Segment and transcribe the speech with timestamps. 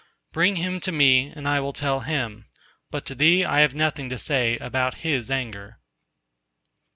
[0.33, 2.47] Bring him to me, and I will tell him.
[2.89, 5.77] But to thee I have nothing to say about his anger.